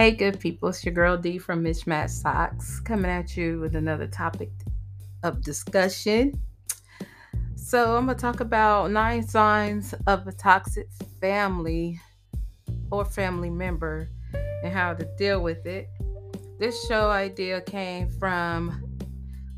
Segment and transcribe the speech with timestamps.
[0.00, 3.76] Hey, good people, it's your girl Dee from Mz Matched Socks coming at you with
[3.76, 4.50] another topic
[5.22, 6.40] of discussion.
[7.54, 10.88] So, I'm going to talk about nine signs of a toxic
[11.20, 12.00] family
[12.90, 14.08] or family member
[14.64, 15.90] and how to deal with it.
[16.58, 18.82] This show idea came from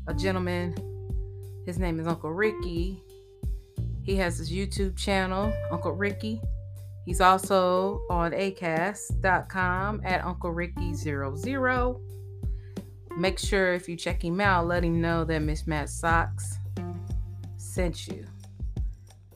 [0.07, 0.75] a gentleman.
[1.65, 3.01] His name is Uncle Ricky.
[4.01, 6.41] He has his YouTube channel, Uncle Ricky.
[7.05, 11.99] He's also on acast.com at Uncle Ricky00.
[13.17, 16.57] Make sure if you check him out, let him know that Mz Matched Socks
[17.57, 18.25] sent you.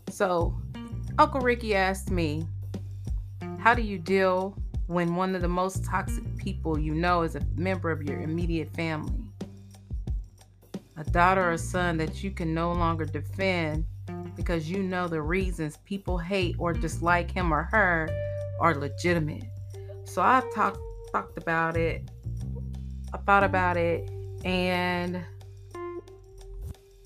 [0.09, 0.55] So,
[1.20, 2.48] Uncle Ricky asked me,
[3.59, 4.57] How do you deal
[4.88, 8.73] when one of the most toxic people you know is a member of your immediate
[8.76, 9.29] family?
[10.95, 13.85] A daughter or son that you can no longer defend
[14.38, 18.07] because you know the reasons people hate or dislike him or her
[18.62, 19.44] are legitimate.
[20.05, 20.79] So I've talked
[21.12, 22.10] talked about it.
[23.13, 24.10] I thought about it
[24.46, 25.26] and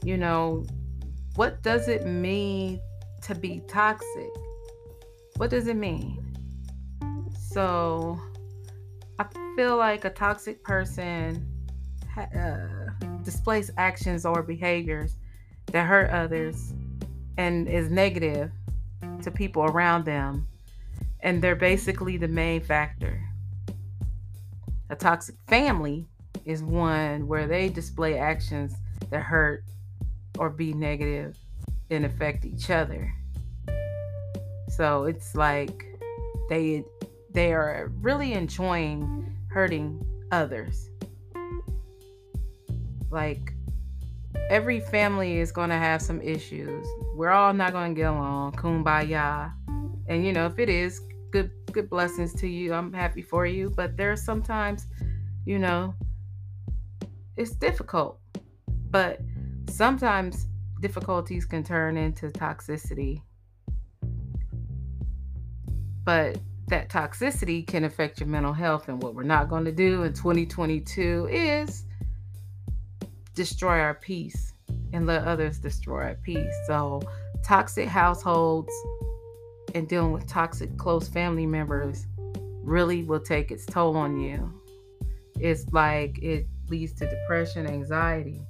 [0.04, 0.66] you know,
[1.36, 2.80] what does it mean
[3.24, 4.30] to be toxic?
[5.38, 6.36] What does it mean?
[7.52, 8.20] So
[9.20, 11.48] I feel like a toxic person
[12.18, 12.58] uh,
[13.24, 15.16] displays actions or behaviors
[15.68, 16.74] that hurt others
[17.38, 18.52] and is negative
[19.24, 20.48] to people around them.
[21.22, 23.22] And they're basically the main factor.
[24.90, 26.08] A toxic family
[26.46, 28.74] is one where they display actions
[29.10, 29.64] that hurt
[30.38, 31.38] or be negative
[31.90, 33.14] and affect each other.
[34.70, 35.86] So it's like
[36.50, 36.84] they
[37.34, 40.90] they are really enjoying hurting others.
[43.10, 43.54] Like
[44.50, 46.86] every family is going to have some issues.
[47.16, 48.54] We're all not going to get along.
[48.54, 49.54] Kumbaya.
[50.08, 51.02] And you know, if it is,
[51.32, 52.74] good good blessings to you.
[52.74, 54.88] I'm happy for you, but there are sometimes,
[55.46, 55.96] you know,
[57.38, 58.20] it's difficult.
[58.90, 59.20] But
[59.70, 60.48] sometimes
[60.82, 63.22] difficulties can turn into toxicity.
[66.04, 70.04] But that toxicity can affect your mental health and what we're not going to do
[70.04, 71.86] in 2022 is
[73.34, 74.54] destroy our peace
[74.94, 76.54] and let others destroy our peace.
[76.68, 77.02] So,
[77.44, 78.72] toxic households
[79.74, 82.08] and dealing with toxic close family members
[82.64, 84.52] really will take its toll on you.
[85.40, 88.42] It's like it leads to depression, anxiety.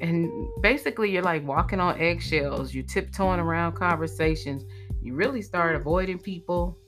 [0.00, 0.30] And
[0.62, 2.72] basically, you're like walking on eggshells.
[2.72, 4.64] You're tiptoeing around conversations.
[5.02, 6.78] You really start avoiding people.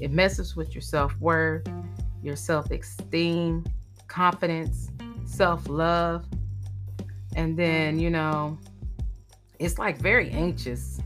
[0.00, 1.68] It messes with your self worth,
[2.22, 3.64] your self esteem,
[4.08, 4.90] confidence,
[5.24, 6.24] self love
[7.36, 8.00] and then mm.
[8.00, 8.58] you know
[9.58, 11.00] it's like very anxious.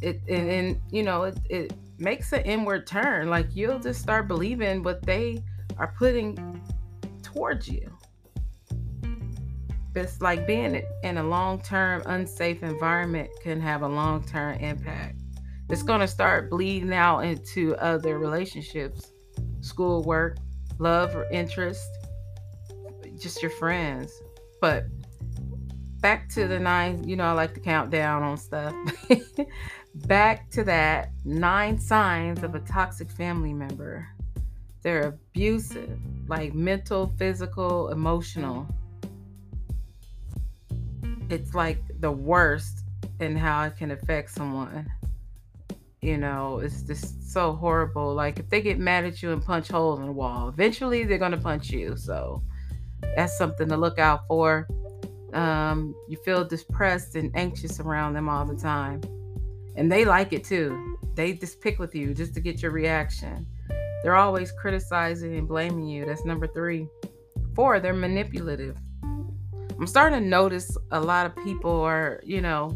[0.00, 3.28] It and, and you know it, it makes an inward turn.
[3.28, 5.42] Like you'll just start believing what they
[5.78, 6.62] are putting
[7.22, 7.92] towards you.
[9.94, 15.22] It's like being in a long-term unsafe environment can have a long-term impact.
[15.70, 19.12] It's going to start bleeding out into other relationships
[19.62, 20.36] schoolwork
[20.78, 21.88] love or interest
[23.18, 24.12] just your friends.
[24.60, 24.84] But
[26.06, 26.62] back to the mm-hmm.
[26.62, 28.72] nine, you know, I like to count down on stuff.
[30.06, 34.06] back to that nine signs of a toxic family member.
[34.82, 38.68] They're abusive, like mental, physical, emotional.
[41.28, 42.84] It's like the worst
[43.18, 44.86] in how it can affect someone.
[46.02, 48.14] You know, it's just so horrible.
[48.14, 51.18] Like if they get mad at you and punch holes in the wall, eventually they're
[51.18, 51.96] gonna punch you.
[51.96, 52.44] So
[53.16, 54.68] that's something to look out for
[55.36, 59.02] um, you feel depressed and anxious around them all the time.
[59.76, 60.96] And they like it too.
[61.14, 63.46] They just pick with you just to get your reaction.
[64.02, 66.06] They're always criticizing and blaming you.
[66.06, 66.88] That's number three.
[67.54, 68.78] Four, they're manipulative.
[69.02, 72.74] I'm starting to notice a lot of people are, you know,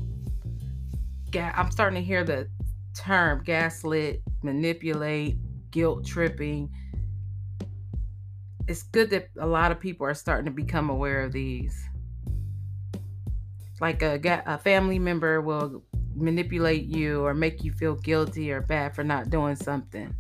[1.31, 2.46] ga- I'm starting to hear the
[2.94, 5.38] term gaslit, manipulate,
[5.70, 6.70] guilt tripping.
[8.69, 11.89] It's good that a lot of people are starting to become aware of these
[13.81, 15.82] like a, a family member will
[16.15, 20.15] manipulate you or make you feel guilty or bad for not doing something.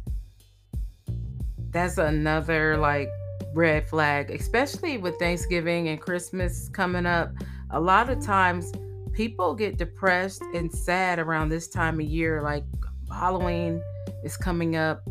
[1.70, 3.08] That's another like
[3.54, 7.32] red flag, especially with Thanksgiving and Christmas coming up.
[7.70, 8.72] A lot of times
[9.12, 12.42] people get depressed and sad around this time of year.
[12.42, 12.64] Like
[13.12, 13.82] Halloween
[14.24, 15.02] is coming up,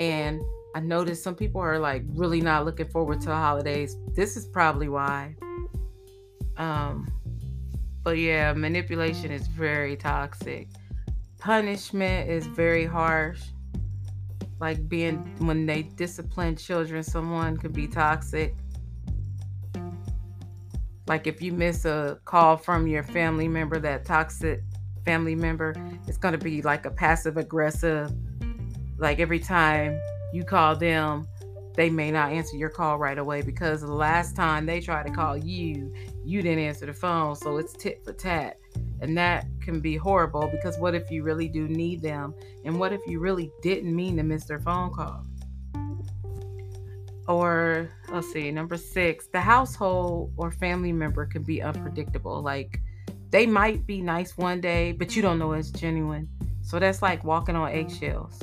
[0.00, 0.40] and
[0.74, 3.96] I noticed some people are like really not looking forward to the holidays.
[4.14, 5.36] This is probably why.
[6.56, 7.13] Um,
[8.04, 10.68] but yeah, manipulation is very toxic.
[11.38, 13.42] Punishment is very harsh.
[14.60, 18.54] Like being when they discipline children, someone could be toxic.
[21.06, 24.62] Like if you miss a call from your family member, that toxic
[25.04, 25.74] family member,
[26.06, 28.12] it's going to be like a passive aggressive.
[28.98, 29.98] Like every time
[30.32, 31.26] you call them,
[31.74, 35.12] they may not answer your call right away because the last time they tried to
[35.12, 35.92] call you,
[36.24, 37.36] you didn't answer the phone.
[37.36, 38.58] So it's tit for tat.
[39.00, 42.34] And that can be horrible because what if you really do need them?
[42.64, 45.26] And what if you really didn't mean to miss their phone call?
[47.26, 52.42] Or let's see, number six, the household or family member can be unpredictable.
[52.42, 52.80] Like
[53.30, 56.28] they might be nice one day, but you don't know it's genuine.
[56.62, 58.38] So that's like walking on eggshells.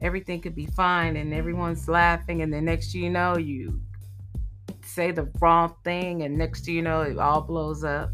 [0.00, 3.80] Everything could be fine and everyone's laughing, and the next you know, you
[4.88, 8.10] say the wrong thing, and next you know, it all blows up.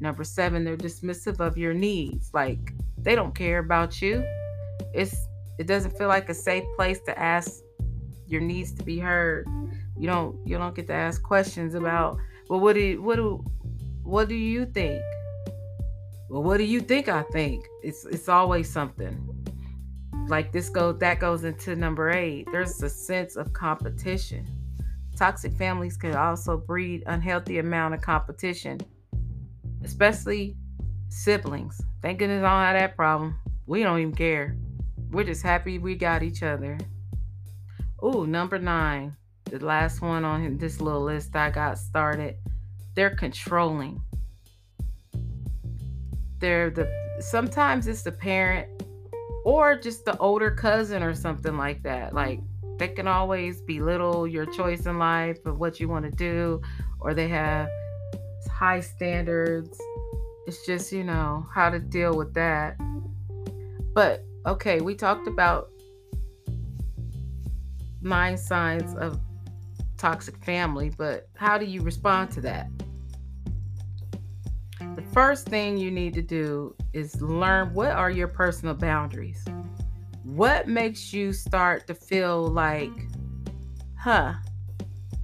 [0.00, 2.30] Number seven, they're dismissive of your needs.
[2.32, 4.24] Like they don't care about you.
[4.94, 5.16] It's
[5.58, 7.60] it doesn't feel like a safe place to ask
[8.26, 9.46] your needs to be heard.
[9.98, 12.18] You don't you don't get to ask questions about
[12.48, 13.44] well what do you, what do
[14.02, 15.02] what do you think?
[16.28, 17.64] Well, what do you think I think?
[17.82, 19.32] It's it's always something.
[20.28, 22.48] Like this goes that goes into number 8.
[22.50, 24.55] There's a sense of competition.
[25.16, 28.80] Toxic families can also breed unhealthy amount of competition
[29.86, 30.56] especially
[31.08, 31.80] siblings.
[32.02, 33.38] Thank goodness I don't have that problem.
[33.66, 34.56] We don't even care.
[35.10, 36.76] We're just happy we got each other.
[38.04, 42.36] Ooh, number nine, the last one on this little list I got started.
[42.94, 44.02] They're controlling.
[46.38, 46.86] They're the
[47.20, 48.82] sometimes it's the parent
[49.44, 52.12] or just the older cousin or something like that.
[52.12, 52.40] Like
[52.78, 56.60] they can always belittle your choice in life of what you want to do,
[57.00, 57.68] or they have
[58.50, 59.80] high standards.
[60.46, 62.76] It's just, you know, how to deal with that.
[63.94, 65.70] But okay, we talked about
[68.02, 69.18] nine signs of
[69.96, 72.68] toxic family, but how do you respond to that?
[74.78, 79.44] The first thing you need to do is learn what are your personal boundaries.
[80.26, 82.90] What makes you start to feel like,
[83.96, 84.34] huh,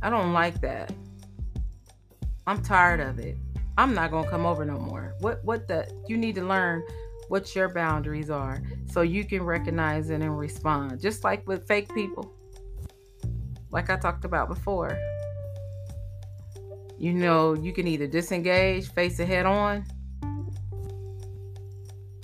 [0.01, 0.93] I don't like that.
[2.47, 3.37] I'm tired of it.
[3.77, 5.15] I'm not gonna come over no more.
[5.19, 6.85] What what the you need to learn
[7.29, 11.01] what your boundaries are so you can recognize it and respond.
[11.01, 12.33] Just like with fake people.
[13.71, 14.97] Like I talked about before.
[16.97, 19.85] You know, you can either disengage, face it head on,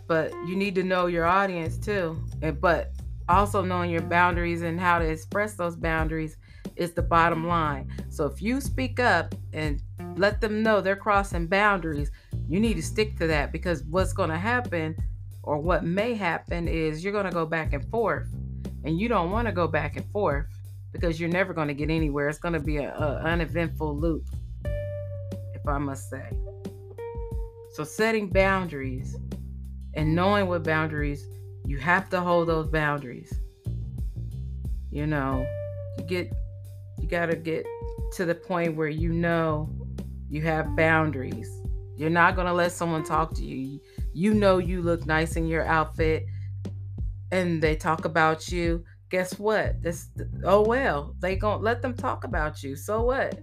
[0.08, 2.20] but you need to know your audience too.
[2.42, 2.92] And but
[3.28, 6.38] also knowing your boundaries and how to express those boundaries
[6.76, 7.92] is the bottom line.
[8.08, 9.82] So if you speak up and
[10.16, 12.10] let them know they're crossing boundaries,
[12.48, 14.96] you need to stick to that because what's going to happen
[15.42, 18.28] or what may happen is you're going to go back and forth.
[18.84, 20.46] And you don't want to go back and forth
[20.92, 22.28] because you're never going to get anywhere.
[22.28, 24.24] It's going to be an uneventful loop,
[24.64, 26.30] if I must say.
[27.72, 29.16] So setting boundaries
[29.94, 31.26] and knowing what boundaries
[31.64, 33.32] you have to hold those boundaries.
[34.90, 35.46] You know,
[35.98, 36.32] you get
[36.98, 37.66] you got to get
[38.12, 39.70] to the point where you know
[40.28, 41.50] you have boundaries.
[41.96, 43.80] You're not going to let someone talk to you.
[44.12, 46.26] You know you look nice in your outfit
[47.30, 48.84] and they talk about you.
[49.10, 49.82] Guess what?
[49.82, 50.08] This
[50.44, 52.76] oh well, they going to let them talk about you.
[52.76, 53.42] So what?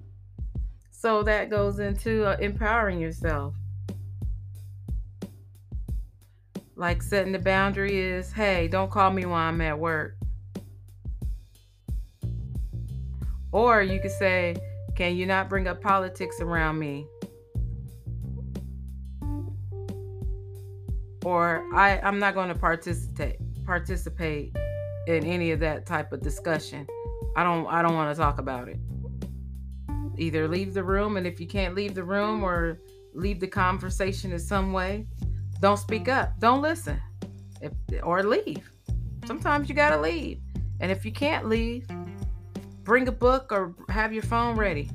[0.92, 3.56] So that goes into uh, empowering yourself.
[6.76, 10.18] Like setting the boundary is, hey, don't call me while I'm at work.
[13.52, 14.58] Or you could say,
[14.96, 17.08] can you not bring up politics around me?
[21.24, 24.56] Or I, I'm not going to participate participate
[25.08, 26.86] in any of that type of discussion.
[27.36, 28.78] I don't I don't want to talk about it.
[30.18, 32.80] Either leave the room and if you can't leave the room or
[33.14, 35.08] leave the conversation in some way,
[35.66, 36.40] don't speak up.
[36.40, 37.02] Don't listen.
[37.60, 37.72] If,
[38.04, 38.70] or leave.
[39.26, 40.40] Sometimes you got to leave.
[40.80, 41.88] And if you can't leave,
[42.84, 44.92] bring a book or have your phone ready.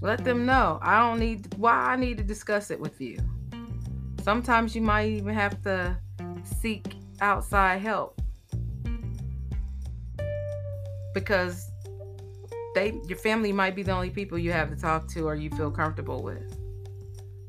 [0.00, 0.78] Let them know.
[0.80, 3.18] I don't need why I need to discuss it with you.
[4.22, 5.98] Sometimes you might even have to
[6.42, 8.18] seek outside help
[11.12, 11.70] because
[12.74, 15.50] they your family might be the only people you have to talk to or you
[15.50, 16.57] feel comfortable with.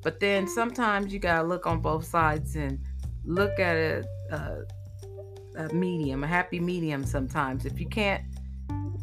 [0.01, 2.79] But then sometimes you gotta look on both sides and
[3.25, 7.03] look at a, a, a medium, a happy medium.
[7.03, 8.23] Sometimes if you can't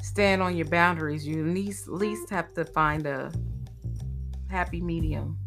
[0.06, 1.26] stand on your boundaries.
[1.26, 3.32] You at least, least have to find a
[4.48, 5.38] happy medium.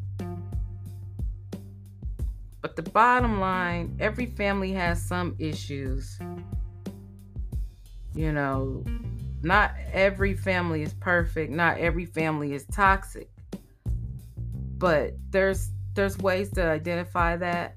[2.62, 6.20] But the bottom line every family has some issues.
[8.14, 8.84] You know,
[9.42, 13.30] not every family is perfect, not every family is toxic.
[14.80, 17.76] But there's there's ways to identify that.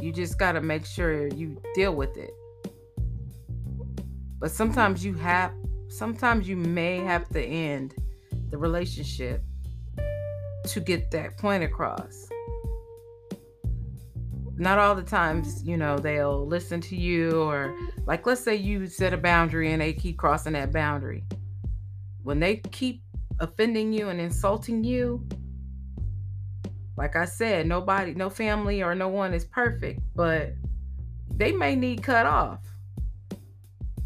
[0.00, 2.34] You just got to make sure you deal with it.
[4.38, 5.52] But sometimes you have
[5.88, 7.94] sometimes you may have to end
[8.50, 9.42] the relationship
[10.66, 12.28] to get that point across.
[14.56, 17.74] Not all the times, you know, they'll listen to you or
[18.06, 21.24] like let's say you set a boundary and they keep crossing that boundary.
[22.22, 23.03] When they keep
[23.40, 25.26] offending you and insulting you,
[26.96, 30.54] like I said, nobody, no family or no one is perfect, but
[31.28, 32.60] they may need cut off.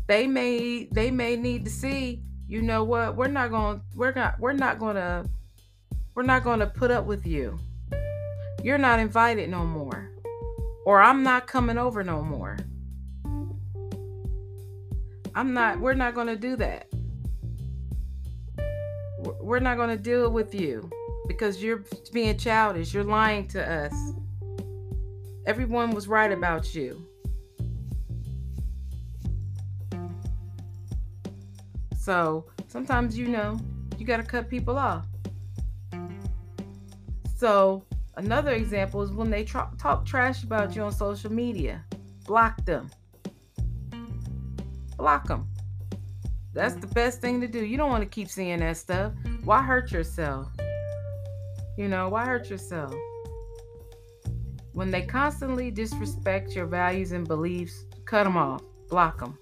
[0.06, 4.40] They may they may need to see, you know what, we're not going we're not
[4.40, 5.28] we're not going to
[6.14, 7.58] we're not going to put up with you.
[8.62, 10.10] You're not invited no more.
[10.86, 12.56] Or I'm not coming over no more.
[15.34, 16.87] I'm not we're not going to do that.
[19.18, 20.88] We're not going to deal with you
[21.26, 22.94] because you're being childish.
[22.94, 23.94] You're lying to us.
[25.46, 27.04] Everyone was right about you.
[31.98, 33.58] So sometimes, you know,
[33.98, 35.06] you got to cut people off.
[37.36, 37.84] So
[38.16, 41.84] another example is when they talk trash about you on social media,
[42.24, 42.90] block them.
[44.96, 45.48] Block them.
[46.52, 47.64] That's the best thing to do.
[47.64, 49.12] You don't want to keep seeing that stuff.
[49.44, 50.48] Why hurt yourself?
[51.76, 52.94] You know, why hurt yourself?
[54.72, 59.38] When they constantly disrespect your values and beliefs, cut them off, block them.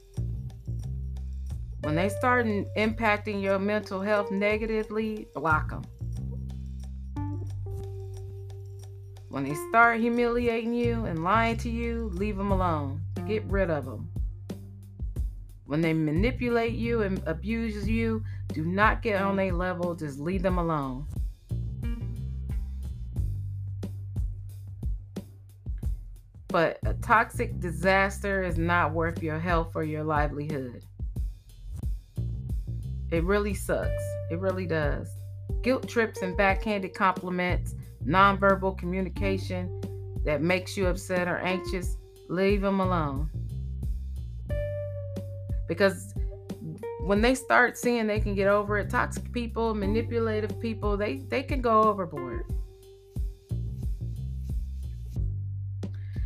[1.82, 5.82] When they start impacting your mental health negatively, block them.
[9.28, 13.02] When they start humiliating you and lying to you, leave them alone.
[13.26, 14.10] Get rid of them.
[15.66, 20.42] When they manipulate you and abuse you, do not get on their level, just leave
[20.42, 21.06] them alone.
[26.56, 30.82] but a toxic disaster is not worth your health or your livelihood.
[33.11, 34.02] It really sucks.
[34.30, 35.14] It really does.
[35.62, 37.75] Guilt trips and backhanded compliments,
[38.06, 39.82] nonverbal communication
[40.25, 41.99] that makes you upset or anxious,
[42.30, 43.28] leave them alone.
[45.68, 46.14] Because
[47.00, 51.42] when they start seeing they can get over it, toxic people, manipulative people, they, they
[51.42, 52.44] can go overboard.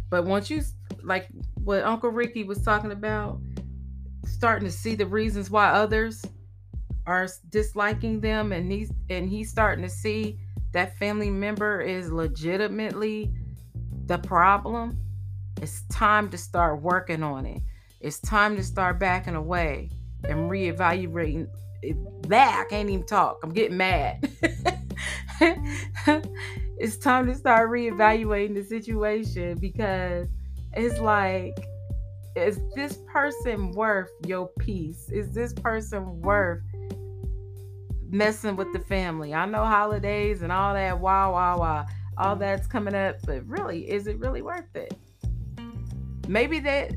[0.08, 0.62] But once you
[1.02, 1.28] like
[1.62, 3.40] what Uncle Ricky was talking about,
[4.26, 6.24] starting to see the reasons why others
[7.06, 10.38] are disliking them and he's and he's starting to see
[10.72, 13.32] that family member is legitimately
[14.06, 14.98] the problem,
[15.60, 17.62] it's time to start working on it.
[18.00, 19.90] It's time to start backing away
[20.24, 21.48] and reevaluating
[22.28, 23.40] that I can't even talk.
[23.42, 24.28] I'm getting mad.
[26.78, 30.28] it's time to start reevaluating the situation because
[30.72, 31.54] it's like
[32.36, 36.62] is this person worth your peace is this person worth
[38.08, 41.86] messing with the family i know holidays and all that wow wow wow
[42.18, 44.94] all that's coming up but really is it really worth it
[46.28, 46.92] maybe that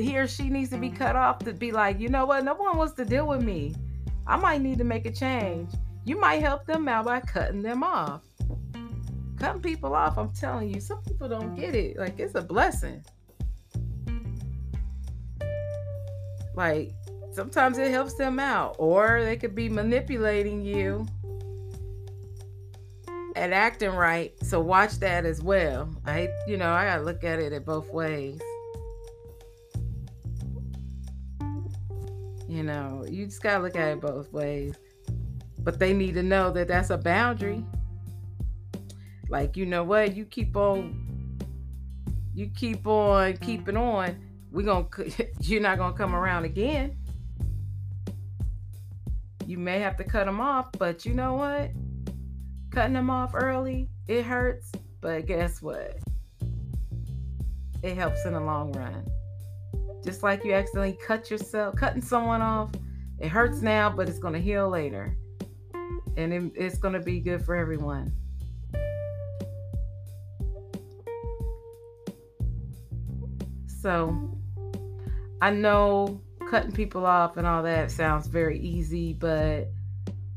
[0.00, 0.96] he or she needs to be mm-hmm.
[0.96, 3.74] cut off to be like you know what no one wants to deal with me
[4.26, 5.70] i might need to make a change
[6.04, 8.22] you might help them out by cutting them off
[9.40, 11.96] cutting people off, I'm telling you, some people don't get it.
[11.96, 13.02] Like it's a blessing.
[16.54, 16.92] Like
[17.32, 21.06] sometimes it helps them out, or they could be manipulating you
[23.34, 24.32] and acting right.
[24.42, 25.88] So watch that as well.
[26.06, 28.40] I, you know, I gotta look at it in both ways.
[32.50, 34.74] You know, you just gotta look at it both ways.
[35.60, 37.64] But they need to know that that's a boundary.
[39.28, 40.16] Like, you know what?
[40.16, 41.38] You keep on
[42.34, 44.18] you keep on keeping on,
[44.50, 46.96] we going to you're not going to come around again.
[49.46, 51.70] You may have to cut them off, but you know what?
[52.72, 55.98] Cutting them off early, it hurts, but guess what?
[57.84, 59.06] It helps in the long run.
[60.04, 62.70] Just like you accidentally cut yourself, cutting someone off,
[63.18, 65.16] it hurts now, but it's going to heal later.
[66.16, 68.12] And it, it's going to be good for everyone.
[73.66, 74.38] So
[75.40, 79.68] I know cutting people off and all that sounds very easy, but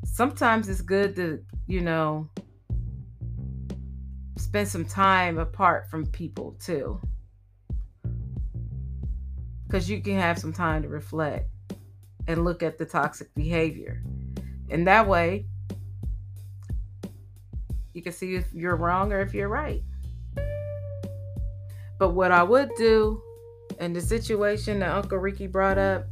[0.05, 2.29] sometimes it's good to, you know,
[4.37, 7.01] spend some time apart from people too.
[9.73, 11.49] Because you can have some time to reflect
[12.27, 14.03] and look at the toxic behavior.
[14.69, 15.47] And that way,
[17.91, 19.81] you can see if you're wrong or if you're right.
[21.97, 23.19] But what I would do
[23.79, 26.05] in the situation that Uncle Ricky brought up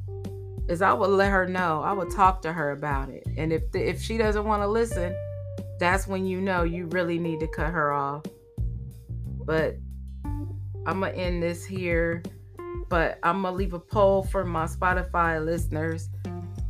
[0.68, 1.84] is I would let her know.
[1.84, 3.28] I would talk to her about it.
[3.38, 5.16] And if the, if she doesn't want to listen,
[5.78, 8.26] that's when you know you really need to cut her off.
[9.46, 9.76] But
[10.88, 12.24] I'm going to end this here,
[12.92, 16.10] but I'm to leave a poll for my Spotify listeners.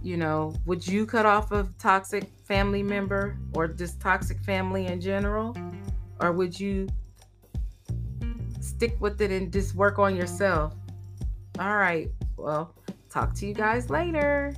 [0.04, 5.02] You know, would you cut off a toxic family member or just toxic family in
[5.02, 5.58] general?
[6.20, 6.88] Or would you
[8.60, 10.76] stick with it and just work on yourself?
[11.58, 12.12] All right.
[12.38, 12.76] Well,
[13.10, 14.54] talk to you guys later.